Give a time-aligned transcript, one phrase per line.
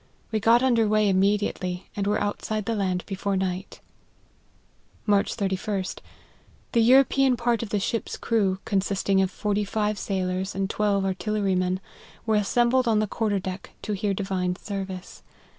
[0.31, 3.81] We got under way immediately, and were outside the land before night.""
[5.05, 5.83] March 31.
[6.71, 11.13] The European part of the ship's crew, consisting of forty five sailors and twelve ar
[11.13, 11.77] tillerymen,
[12.25, 15.21] were assembled on the quarter deck to hear divine service.